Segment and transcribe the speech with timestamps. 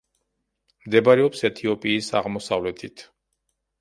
[0.85, 3.07] მდებარეობს ეთიოპიის აღმოსავლეთით.